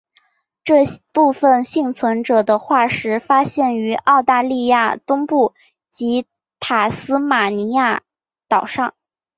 [0.63, 5.53] 这部分幸存者的化石发现于澳大利亚东部
[5.91, 6.25] 及
[6.59, 8.01] 塔斯马尼亚
[8.47, 8.95] 岛上。